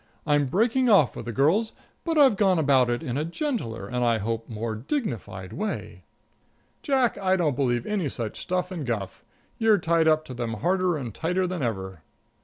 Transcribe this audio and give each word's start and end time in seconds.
I'm 0.25 0.47
breaking 0.47 0.89
off 0.89 1.15
with 1.15 1.25
the 1.25 1.31
girls, 1.31 1.73
but 2.03 2.17
I've 2.17 2.35
gone 2.35 2.57
about 2.57 2.89
it 2.89 3.03
in 3.03 3.17
a 3.19 3.23
gentler 3.23 3.87
and, 3.87 4.03
I 4.03 4.17
hope, 4.17 4.49
more 4.49 4.73
dignified, 4.73 5.53
way." 5.53 6.01
"Jack, 6.81 7.19
I 7.19 7.35
don't 7.35 7.55
believe 7.55 7.85
any 7.85 8.09
such 8.09 8.41
stuff 8.41 8.71
and 8.71 8.83
guff. 8.83 9.23
You're 9.59 9.77
tied 9.77 10.07
up 10.07 10.25
to 10.25 10.33
them 10.33 10.53
harder 10.55 10.97
and 10.97 11.13
tighter 11.13 11.45
than 11.45 11.61
ever." 11.61 12.01